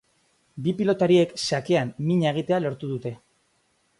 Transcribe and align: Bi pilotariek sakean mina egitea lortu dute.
Bi 0.67 0.71
pilotariek 0.79 1.35
sakean 1.43 1.93
mina 2.07 2.33
egitea 2.37 2.61
lortu 2.65 2.93
dute. 2.95 3.15